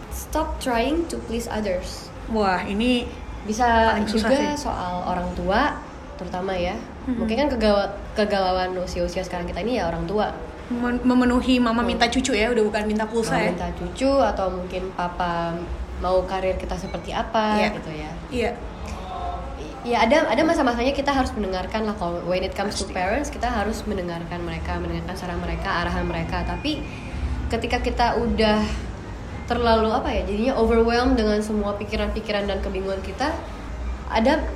[0.09, 2.09] stop trying to please others.
[2.29, 3.05] wah ini
[3.43, 4.55] bisa juga sih.
[4.63, 5.77] soal orang tua
[6.15, 7.19] terutama ya Mhm.
[7.19, 10.31] mungkin kan kegawa, kegalauan usia-usia sekarang kita ini ya orang tua
[10.71, 14.47] mem- memenuhi mama minta cucu ya udah bukan minta pulsa mau ya minta cucu atau
[14.49, 15.59] mungkin papa
[15.99, 17.69] mau karir kita seperti apa Iya.
[17.75, 18.51] gitu ya iya
[19.83, 22.95] ya ada ada masa-masanya kita harus mendengarkan lah kalau when it comes to Pasti.
[22.95, 26.47] parents kita harus mendengarkan mereka mendengarkan saran mereka arahan mereka.
[26.47, 26.83] Tapi
[27.51, 28.63] ketika kita udah
[29.51, 33.35] terlalu apa ya jadinya overwhelmed dengan semua pikiran-pikiran dan kebingungan kita
[34.07, 34.47] ada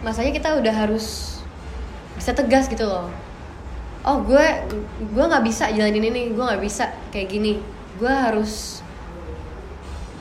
[0.00, 1.38] masanya kita udah harus
[2.16, 3.12] bisa tegas gitu loh.
[4.00, 4.46] Oh gue
[5.12, 7.60] gue nggak bisa jalanin ini gue nggak bisa kayak gini.
[8.00, 8.80] Gue harus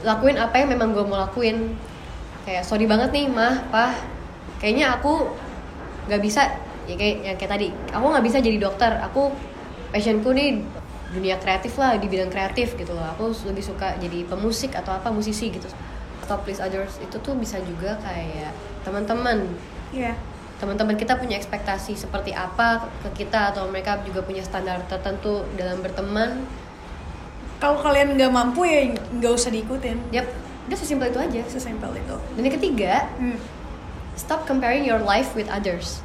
[0.04, 1.80] lakuin apa yang memang gue mau lakuin.
[2.44, 4.19] Kayak sorry banget nih mah pah
[4.60, 5.32] kayaknya aku
[6.12, 6.42] nggak bisa
[6.86, 7.68] ya kayak yang kayak tadi.
[7.96, 8.92] Aku nggak bisa jadi dokter.
[9.10, 9.32] Aku
[9.90, 10.62] passionku nih
[11.10, 13.06] dunia kreatif lah di bidang kreatif gitu loh.
[13.18, 15.66] Aku lebih suka jadi pemusik atau apa musisi gitu.
[16.26, 16.98] Stop please others.
[17.02, 18.54] Itu tuh bisa juga kayak
[18.86, 19.50] teman-teman.
[19.90, 20.14] Iya.
[20.60, 25.80] Teman-teman kita punya ekspektasi seperti apa ke kita atau mereka juga punya standar tertentu dalam
[25.80, 26.44] berteman.
[27.64, 29.98] Kalau kalian nggak mampu ya nggak usah diikutin.
[30.14, 30.28] Yap.
[30.70, 31.42] Udah sesimpel itu aja.
[31.50, 32.16] Sesimpel itu.
[32.38, 33.59] Dan yang ketiga hmm.
[34.20, 36.04] Stop comparing your life with others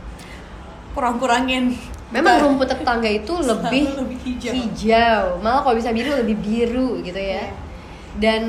[0.94, 1.74] kurang-kurangin
[2.14, 4.53] memang rumput tetangga itu lebih, lebih hijau.
[4.55, 7.42] hijau malah kalau bisa biru lebih biru gitu Iya.
[7.42, 7.44] ya
[8.22, 8.42] dan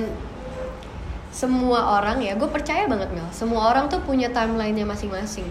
[1.33, 5.49] semua orang ya gue percaya banget Mel semua orang tuh punya timelinenya masing-masing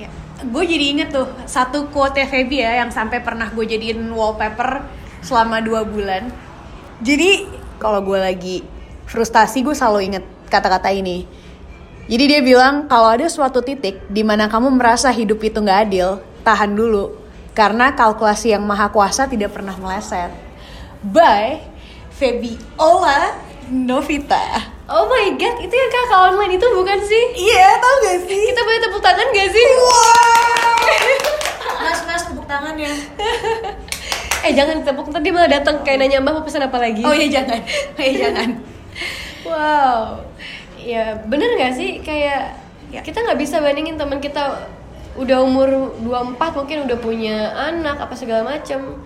[0.00, 0.08] Ya.
[0.40, 4.80] Gue jadi inget tuh satu quote Feby ya yang sampai pernah gue jadiin wallpaper
[5.20, 6.32] selama dua bulan.
[7.04, 7.44] Jadi
[7.76, 8.56] kalau gue lagi
[9.04, 11.28] frustasi gue selalu inget kata-kata ini.
[12.10, 16.18] Jadi dia bilang kalau ada suatu titik di mana kamu merasa hidup itu nggak adil,
[16.42, 17.14] tahan dulu
[17.54, 20.34] karena kalkulasi yang maha kuasa tidak pernah meleset.
[21.06, 21.62] By
[22.10, 23.38] Febiola
[23.70, 24.42] Novita.
[24.90, 27.24] Oh my god, itu yang kakak online itu bukan sih?
[27.46, 28.40] Iya, tau gak sih?
[28.42, 29.66] Kita boleh tepuk tangan gak sih?
[31.78, 32.90] Mas, mas, tepuk tangannya.
[34.50, 37.06] eh jangan tepuk ntar dia malah datang kayak nanya mbak mau pesan apa lagi?
[37.06, 38.48] Oh iya jangan, oh iya jangan.
[39.46, 40.26] Wow,
[40.84, 42.00] ya bener gak sih?
[42.00, 43.06] Kayak Ya.
[43.06, 44.66] kita nggak bisa bandingin teman kita
[45.14, 48.98] udah umur 24 mungkin udah punya anak apa segala macem.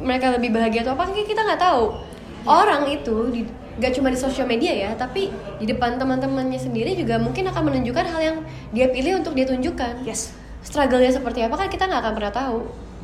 [0.00, 1.96] Mereka lebih bahagia atau apa kita nggak tahu.
[2.44, 3.44] Orang itu di,
[3.80, 8.04] gak cuma di sosial media ya tapi di depan teman-temannya sendiri juga mungkin akan menunjukkan
[8.04, 8.36] hal yang
[8.72, 10.04] dia pilih untuk dia tunjukkan.
[10.04, 10.36] Yes.
[10.60, 12.58] struggle-nya seperti apa kan kita nggak akan pernah tahu.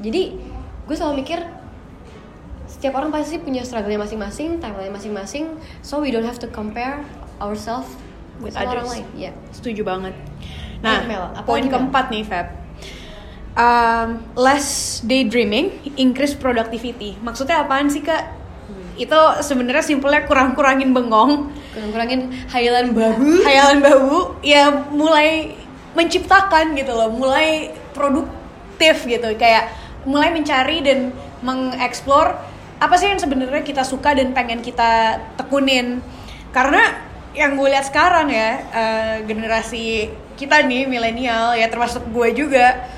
[0.05, 0.37] Jadi
[0.85, 1.41] gue selalu mikir
[2.69, 5.57] setiap orang pasti punya struggle-nya masing-masing timeline masing-masing.
[5.81, 7.01] So we don't have to compare
[7.41, 7.89] ourselves
[8.37, 9.01] With sama orang others.
[9.01, 10.15] lain ya Setuju banget.
[10.85, 11.03] Nah,
[11.49, 12.47] poin keempat nih, Feb.
[13.57, 17.17] Um, less daydreaming, increase productivity.
[17.25, 18.29] Maksudnya apaan sih, Kak?
[19.01, 25.57] Itu sebenarnya simpelnya kurang-kurangin bengong, kurang-kurangin hayalan baru hayalan bau, ya mulai
[25.97, 29.73] menciptakan gitu loh, mulai produktif gitu, kayak
[30.05, 32.37] mulai mencari dan mengeksplor
[32.77, 36.05] apa sih yang sebenarnya kita suka dan pengen kita tekunin.
[36.53, 37.06] Karena
[37.37, 40.09] yang gue lihat sekarang ya eh, generasi
[40.41, 42.89] kita nih milenial ya termasuk gue juga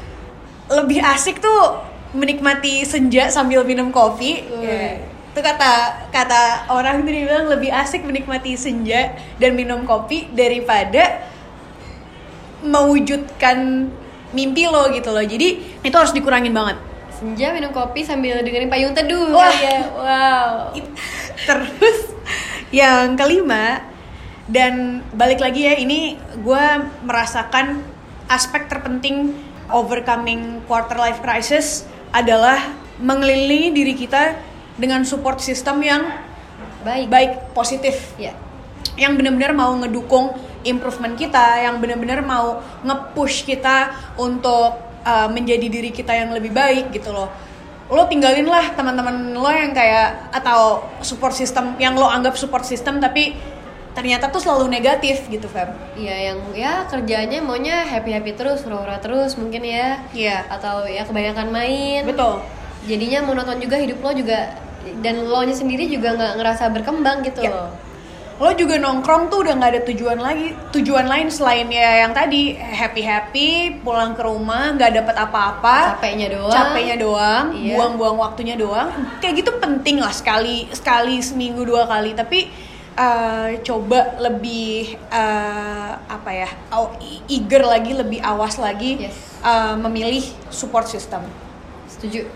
[0.70, 1.82] lebih asik tuh
[2.16, 4.44] menikmati senja sambil minum kopi.
[4.64, 5.00] Ya,
[5.32, 11.24] itu kata kata orang tuh bilang lebih asik menikmati senja dan minum kopi daripada
[12.64, 13.88] mewujudkan
[14.32, 15.24] mimpi lo gitu loh.
[15.24, 16.78] Jadi itu harus dikurangin banget.
[17.18, 19.50] senja minum kopi sambil dengerin payung teduh Wah.
[19.50, 20.70] ya wow
[21.50, 22.14] Terus
[22.70, 23.82] yang kelima
[24.48, 26.64] dan balik lagi ya ini gue
[27.04, 27.84] merasakan
[28.32, 29.36] aspek terpenting
[29.68, 32.56] overcoming quarter life crisis adalah
[32.98, 34.40] mengelilingi diri kita
[34.80, 36.02] dengan support system yang
[36.82, 37.06] baik.
[37.12, 38.16] baik positif.
[38.16, 38.32] Ya.
[38.96, 40.34] Yang benar-benar mau ngedukung
[40.66, 46.90] improvement kita, yang benar-benar mau nge-push kita untuk uh, menjadi diri kita yang lebih baik
[46.90, 47.30] gitu loh.
[47.88, 53.00] Lo tinggalin lah teman-teman lo yang kayak atau support system yang lo anggap support system
[53.00, 53.32] tapi
[53.98, 55.74] ternyata tuh selalu negatif gitu, Feb.
[55.98, 60.46] Iya yang ya kerjanya maunya happy happy terus hura-hura terus mungkin ya Iya.
[60.46, 62.38] atau ya kebanyakan main Betul.
[62.86, 64.54] jadinya monoton juga hidup lo juga
[65.02, 67.50] dan lo nya sendiri juga nggak ngerasa berkembang gitu Ya.
[67.50, 67.70] loh
[68.38, 72.54] Lo juga nongkrong tuh udah nggak ada tujuan lagi, tujuan lain selain ya yang tadi
[72.54, 73.48] happy happy,
[73.82, 77.74] pulang ke rumah nggak dapat apa-apa, capeknya doang capeknya doang, Iya.
[77.74, 78.94] buang-buang waktunya doang.
[79.18, 82.14] Kayak gitu penting lah sekali sekali seminggu dua kali.
[82.14, 82.46] Tapi
[82.98, 86.50] eh, coba lebih eh, apa ya,
[87.30, 89.14] eager lagi, lebih awas lagi Yes.
[89.46, 91.22] eh, memilih support system.
[91.88, 92.28] setuju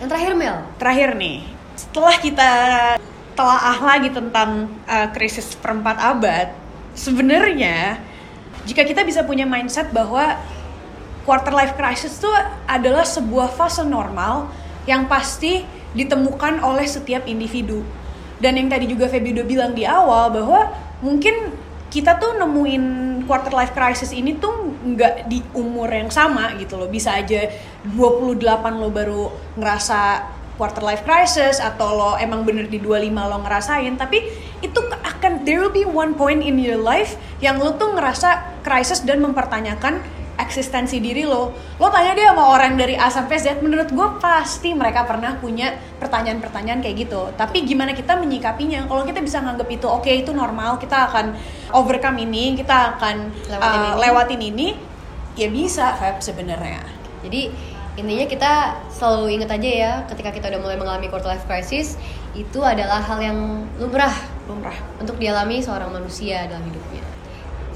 [0.00, 1.44] yang terakhir Mel Terakhir nih,
[1.76, 2.50] setelah kita
[3.36, 6.48] telaah lagi tentang eh, krisis perempat abad,
[6.96, 8.00] sebenarnya
[8.64, 10.40] jika kita bisa punya mindset bahwa
[11.28, 12.28] quarter life crisis itu
[12.64, 14.48] adalah sebuah fase normal
[14.88, 17.84] yang pasti ditemukan oleh setiap individu.
[18.40, 20.72] Dan yang tadi juga Feby udah bilang di awal bahwa
[21.04, 21.52] mungkin
[21.92, 22.84] kita tuh nemuin
[23.28, 26.88] quarter life crisis ini tuh nggak di umur yang sama gitu loh.
[26.88, 27.46] Bisa aja
[27.84, 28.40] 28
[28.80, 29.28] lo baru
[29.60, 30.00] ngerasa
[30.60, 34.28] quarter life crisis atau lo emang bener di 25 lo ngerasain tapi
[34.60, 39.00] itu akan there will be one point in your life yang lo tuh ngerasa crisis
[39.00, 40.04] dan mempertanyakan
[40.50, 41.54] eksistensi diri lo.
[41.78, 45.78] Lo tanya dia sama orang dari A sampai Z menurut gue pasti mereka pernah punya
[46.02, 47.30] pertanyaan-pertanyaan kayak gitu.
[47.38, 48.90] Tapi gimana kita menyikapinya?
[48.90, 51.38] Kalau kita bisa nganggap itu oke itu normal kita akan
[51.70, 53.90] overcome ini kita akan Lewatin uh, ini.
[54.02, 54.68] lewatin ini
[55.38, 56.82] ya bisa Feb sebenarnya.
[57.22, 58.52] Jadi intinya kita
[58.90, 61.94] selalu ingat aja ya ketika kita udah mulai mengalami quarter life crisis
[62.34, 63.38] itu adalah hal yang
[63.78, 64.14] lumrah.
[64.50, 64.74] Lumrah.
[64.98, 67.09] Untuk dialami seorang manusia dalam hidupnya.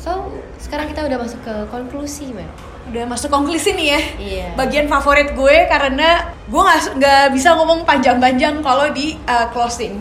[0.04, 0.28] So
[0.60, 2.44] sekarang kita udah masuk ke konklusi Mel.
[2.84, 4.46] udah masuk konklusi nih ya Iya.
[4.54, 9.96] bagian favorit gue karena gue nggak nggak bisa ngomong panjang-panjang kalau di uh, closing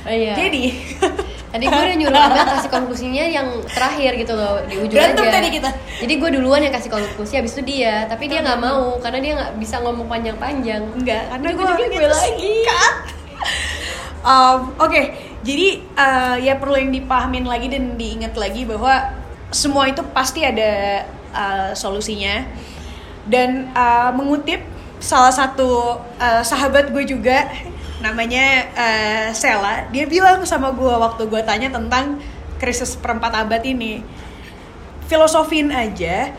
[0.00, 0.36] Oh, iya.
[0.36, 0.64] jadi
[1.50, 5.34] Tadi gue udah nyuruh Amel kasih konklusinya yang terakhir gitu loh di ujung Berantem aja.
[5.34, 5.70] tadi kita.
[5.98, 9.32] Jadi gue duluan yang kasih konklusi habis itu dia, tapi dia nggak mau karena dia
[9.34, 10.78] nggak bisa ngomong panjang-panjang.
[10.94, 12.54] enggak karena gue Ujung-ujungnya gue lagi.
[14.20, 19.16] Um, Oke, jadi uh, ya perlu yang dipahamin lagi dan diingat lagi bahwa
[19.50, 22.46] semua itu pasti ada uh, solusinya.
[23.28, 24.64] Dan uh, mengutip
[24.98, 27.46] salah satu uh, sahabat gue juga
[28.00, 32.16] namanya eh, Sela dia bilang sama gue waktu gue tanya tentang
[32.56, 34.00] krisis perempat abad ini
[35.04, 36.32] filosofin aja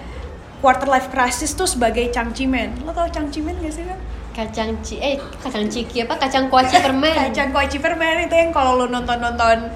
[0.58, 5.20] quarter life crisis tuh sebagai cangcimen lo tau cangcimen gak sih kan kacang ci eh
[5.44, 6.16] kacang ciki apa?
[6.16, 7.12] Kacang kuaci permen.
[7.28, 9.68] Kacang kuaci permen itu yang kalau lo nonton nonton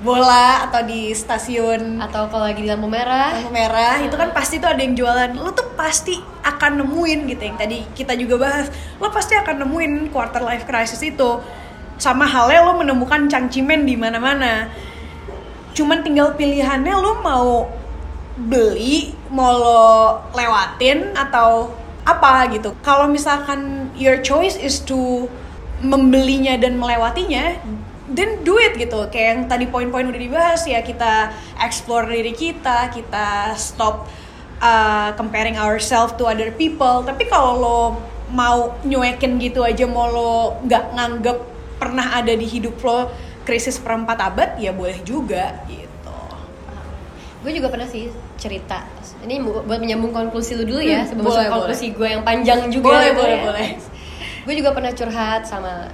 [0.00, 3.36] bola atau di stasiun atau kalau lagi di lampu merah.
[3.36, 5.36] Lampu merah itu kan pasti tuh ada yang jualan.
[5.36, 8.66] Lo tuh pasti akan nemuin gitu yang tadi kita juga bahas.
[8.96, 11.40] Lo pasti akan nemuin quarter life crisis itu.
[12.00, 14.72] Sama halnya lo menemukan cangcimen di mana-mana.
[15.76, 17.68] Cuman tinggal pilihannya lo mau
[18.40, 19.84] beli mau lo
[20.32, 21.76] lewatin atau
[22.08, 22.72] apa gitu.
[22.80, 25.28] Kalau misalkan your choice is to
[25.84, 27.60] membelinya dan melewatinya
[28.10, 29.06] then do it gitu.
[29.08, 34.06] Kayak yang tadi poin-poin udah dibahas ya kita explore diri kita kita stop
[34.58, 37.02] uh, comparing ourselves to other people.
[37.02, 37.80] Tapi kalau lo
[38.30, 41.38] mau nyuekin gitu aja mau lo nggak nganggep
[41.76, 45.88] pernah ada di hidup lo krisis perempat abad ya boleh juga gitu.
[47.40, 48.84] Gue juga pernah sih cerita.
[49.20, 52.68] Ini bu- buat menyambung konklusi lu dulu ya Hmm, sebelum boleh, konklusi gue yang panjang
[52.68, 53.42] juga Boleh, gitu boleh, ya.
[53.44, 53.68] boleh.
[54.40, 55.88] gue juga pernah curhat sama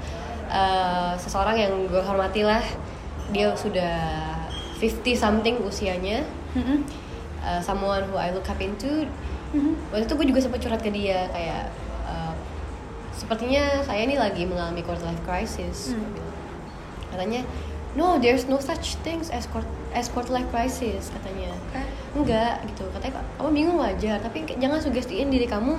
[0.49, 2.63] uh, seseorang yang gue hormati lah
[3.29, 3.95] dia sudah
[4.77, 6.85] 50 something usianya Mm-mm.
[7.41, 9.07] uh, someone who I look up into
[9.47, 9.79] Mhm.
[9.89, 11.71] waktu itu gue juga sempat curhat ke dia kayak
[12.05, 12.35] uh,
[13.11, 16.03] sepertinya saya ini lagi mengalami quarter life crisis Hmm.
[16.03, 16.35] Bilang.
[17.09, 17.41] katanya
[17.95, 21.55] no there's no such things as quart- as quarter life crisis katanya
[22.13, 25.79] enggak gitu katanya kamu bingung wajar tapi jangan sugestiin diri kamu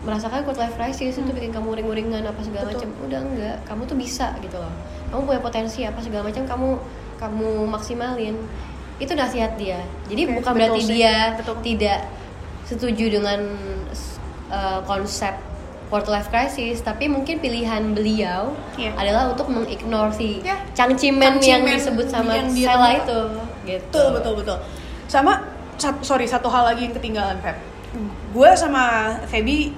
[0.00, 1.32] merasakan quarter life crisis itu Hmm.
[1.32, 2.88] bikin kamu uring-uringan apa segala macam.
[3.00, 3.56] Udah enggak.
[3.64, 4.72] Kamu tuh bisa gitu loh.
[5.08, 6.68] Kamu punya potensi apa segala macam kamu
[7.16, 8.36] kamu maksimalin.
[8.96, 9.80] Itu nasihat dia.
[10.06, 10.92] Jadi Oke, bukan berarti sih.
[10.94, 11.56] dia Betul.
[11.62, 11.98] tidak
[12.64, 13.40] setuju dengan
[14.48, 15.34] uh, konsep
[15.86, 18.94] quarter life crisis tapi mungkin pilihan beliau Iya.
[18.94, 20.54] adalah untuk mengignore si Ya.
[20.70, 23.20] cangcimen, yang disebut sama yang Sela itu.
[23.64, 23.82] Gitu.
[23.90, 24.56] Betul betul betul.
[25.06, 25.42] Sama
[25.74, 27.58] sat- sorry satu hal lagi yang ketinggalan Feb
[28.30, 29.74] gue sama Feby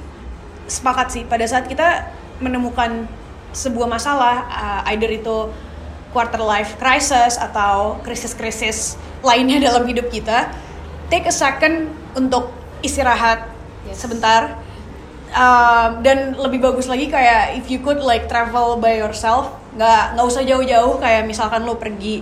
[0.69, 3.09] sepakat sih pada saat kita menemukan
[3.53, 5.49] sebuah masalah uh, either itu
[6.13, 10.53] quarter life crisis atau krisis-krisis lainnya dalam hidup kita
[11.09, 12.53] take a second untuk
[12.85, 13.99] istirahat Yes.
[13.99, 14.63] sebentar
[15.33, 20.27] Um, dan lebih bagus lagi kayak if you could like travel by yourself nggak nggak
[20.29, 22.21] usah jauh-jauh kayak misalkan lo pergi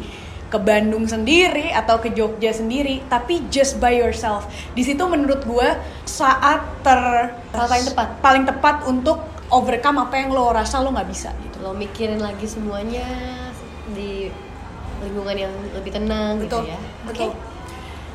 [0.50, 4.50] ke Bandung sendiri atau ke Jogja sendiri tapi just by yourself.
[4.74, 5.68] Di situ menurut gue
[6.02, 8.08] saat ter Saat paling tepat.
[8.18, 9.22] paling tepat untuk
[9.54, 11.62] overcome apa yang lo rasa lo nggak bisa gitu.
[11.62, 13.06] Lo mikirin lagi semuanya
[13.94, 14.26] di
[15.00, 16.66] lingkungan yang lebih tenang betul.
[16.66, 16.80] gitu ya.
[17.06, 17.30] Betul.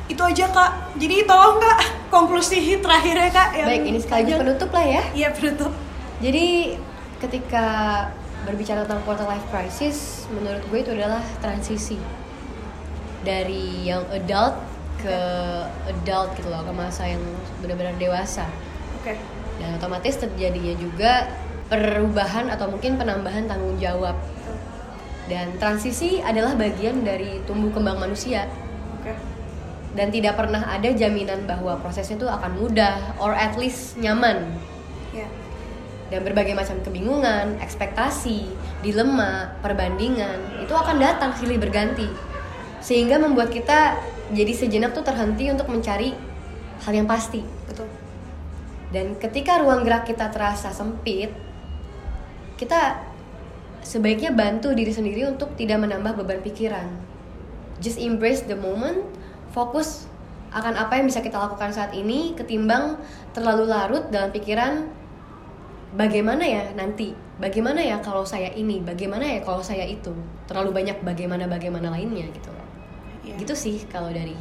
[0.06, 0.72] Itu aja kak.
[1.00, 1.78] Jadi tolong kak
[2.12, 4.40] konklusi terakhirnya kak yang baik ini sekaligus panjang.
[4.44, 5.02] penutup lah ya.
[5.16, 5.72] Iya penutup.
[6.20, 6.46] Jadi
[7.16, 7.66] ketika
[8.44, 11.98] berbicara tentang quarter life crisis menurut gue itu adalah transisi
[13.26, 14.54] dari yang adult
[15.02, 15.18] ke
[15.90, 17.22] adult gitu loh ke masa yang
[17.60, 18.46] benar-benar dewasa.
[19.02, 19.18] Oke.
[19.58, 21.26] Dan otomatis terjadinya juga
[21.66, 24.14] perubahan atau mungkin penambahan tanggung jawab.
[25.26, 28.46] Dan transisi adalah bagian dari tumbuh kembang manusia.
[29.02, 29.12] Oke.
[29.98, 34.54] Dan tidak pernah ada jaminan bahwa prosesnya itu akan mudah or at least nyaman.
[35.10, 35.26] Ya.
[36.06, 38.46] Dan berbagai macam kebingungan, ekspektasi,
[38.86, 42.06] dilema, perbandingan itu akan datang silih berganti
[42.86, 43.98] sehingga membuat kita
[44.30, 46.14] jadi sejenak tuh terhenti untuk mencari
[46.86, 47.90] hal yang pasti betul
[48.94, 51.34] dan ketika ruang gerak kita terasa sempit
[52.56, 53.02] kita
[53.86, 56.90] sebaiknya bantu diri sendiri untuk tidak menambah beban pikiran.
[57.78, 59.06] Just embrace the moment
[59.54, 60.10] fokus
[60.50, 62.98] akan apa yang bisa kita lakukan saat ini ketimbang
[63.36, 64.90] terlalu larut dalam pikiran
[65.94, 67.14] bagaimana ya nanti?
[67.36, 68.80] Bagaimana ya kalau saya ini?
[68.80, 70.16] Bagaimana ya kalau saya itu?
[70.48, 72.48] Terlalu banyak bagaimana bagaimana lainnya gitu
[73.26, 73.34] Iya.
[73.36, 74.32] gitu sih kalau dari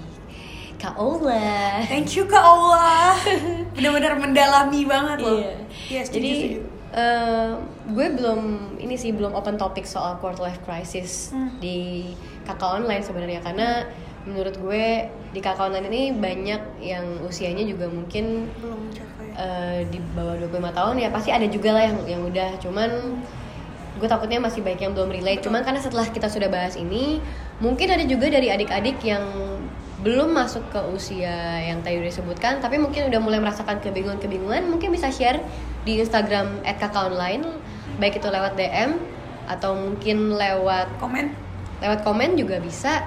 [0.76, 3.16] Kak Ola Thank you Kak Allah.
[3.76, 5.40] Benar-benar mendalami banget loh.
[5.40, 5.54] Iya.
[5.88, 6.60] Iya, setuju, Jadi setuju.
[6.94, 7.50] eh,
[7.88, 8.42] gue belum
[8.78, 11.50] ini sih belum open topik soal quarter life crisis Hmm.
[11.58, 12.12] di
[12.44, 13.88] kakak online sebenarnya karena
[14.24, 14.86] menurut gue
[15.32, 19.28] di kakak online ini banyak yang usianya juga mungkin belum mencapai.
[19.34, 22.90] eh, di bawah 25 tahun ya pasti ada juga lah yang yang udah cuman
[23.96, 27.24] gue takutnya masih banyak yang belum relate cuman karena setelah kita sudah bahas ini
[27.64, 29.24] mungkin ada juga dari adik-adik yang
[30.06, 34.94] belum masuk ke usia yang tadi udah disebutkan tapi mungkin udah mulai merasakan kebingungan-kebingungan mungkin
[34.94, 35.42] bisa share
[35.82, 37.42] di Instagram @kakakonline
[37.98, 39.02] baik itu lewat DM
[39.50, 41.34] atau mungkin lewat Komen?
[41.82, 43.06] lewat komen juga bisa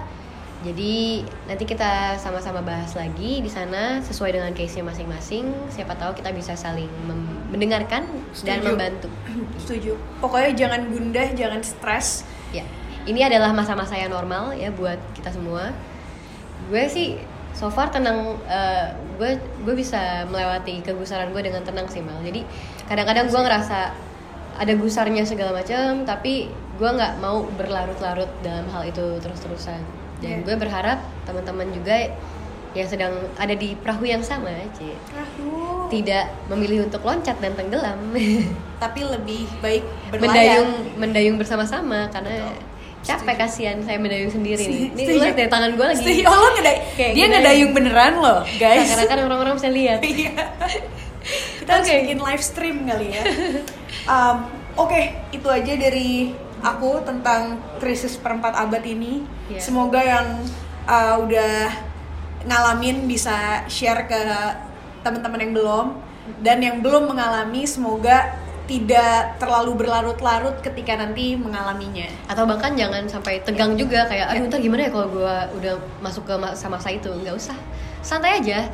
[0.59, 5.55] Jadi nanti kita sama-sama bahas lagi di sana sesuai dengan case-nya masing-masing.
[5.71, 6.91] Siapa tahu kita bisa saling
[7.55, 8.03] mendengarkan
[8.43, 8.67] dan Setuju.
[8.67, 9.09] membantu.
[9.63, 9.95] Setuju.
[10.19, 12.27] Pokoknya jangan gundah, jangan stres.
[12.51, 12.67] Ya,
[13.09, 15.73] ini adalah masa-masa yang normal ya buat kita semua.
[16.69, 17.17] Gue sih
[17.57, 18.87] so far tenang, eh,
[19.17, 19.31] gue
[19.65, 22.21] gue bisa melewati kegusaran gue dengan tenang sih Mal.
[22.21, 22.45] Jadi
[22.85, 23.79] kadang-kadang gue ngerasa
[24.59, 26.47] ada gusarnya segala macam, tapi
[26.77, 29.81] gue nggak mau berlarut-larut dalam hal itu terus-terusan.
[30.19, 30.45] Dan Iya.
[30.45, 31.95] gue berharap teman-teman juga
[32.77, 35.89] yang sedang ada di perahu yang sama, Ci, Aduh.
[35.89, 37.97] tidak memilih untuk loncat dan tenggelam,
[38.79, 39.83] Tapi lebih baik
[40.13, 40.21] berlayar.
[40.21, 42.78] mendayung mendayung bersama-sama karena Betul.
[43.07, 44.91] Capek kasihan saya mendayung sendiri nih.
[44.93, 46.03] Ini lihat deh tangan gue lagi.
[46.03, 46.23] Setuju.
[46.27, 46.85] Oh, lo ngedayung.
[46.99, 48.89] Kayak Dia ngedayung beneran loh, guys.
[48.91, 50.01] Karena kan orang-orang bisa lihat.
[50.09, 50.33] Iya.
[51.61, 51.97] Kita harus Oke.
[52.01, 53.23] bikin live stream kali ya.
[54.09, 54.37] Um,
[54.79, 56.33] Oke, itu aja dari
[56.65, 59.27] aku tentang krisis perempat abad ini.
[59.51, 59.61] Iya.
[59.61, 60.27] Semoga yang
[60.89, 61.69] uh, udah
[62.49, 64.21] ngalamin bisa share ke
[65.03, 65.87] teman-teman yang belum
[66.41, 68.38] dan yang belum mengalami semoga
[68.69, 72.05] tidak terlalu berlarut-larut ketika nanti mengalaminya.
[72.29, 76.23] Atau bahkan jangan sampai tegang juga kayak aduh ntar gimana ya kalau gue udah masuk
[76.23, 77.57] ke masa-masa itu nggak usah
[77.99, 78.69] santai aja.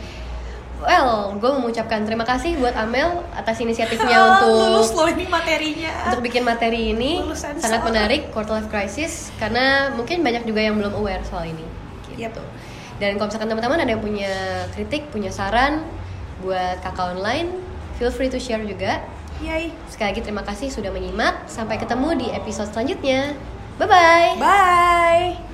[0.74, 6.10] Well, gue mengucapkan terima kasih buat Amel atas inisiatifnya Ah, untuk lulus loh ini materinya.
[6.10, 7.62] untuk bikin materi ini Lulus sensor.
[7.62, 11.62] sangat menarik quarter life crisis karena mungkin banyak juga yang belum aware soal ini
[12.12, 12.18] Yep.
[12.18, 12.42] gitu.
[12.94, 14.34] Dan kalau misalkan teman-teman ada yang punya
[14.70, 15.86] kritik, punya saran
[16.38, 17.54] buat kakak online,
[17.96, 18.98] feel free to share juga.
[19.42, 19.74] Yay.
[19.90, 21.50] Sekali lagi terima kasih sudah menyimak.
[21.50, 23.34] Sampai ketemu di episode selanjutnya.
[23.80, 24.30] Bye bye.
[24.38, 25.53] Bye.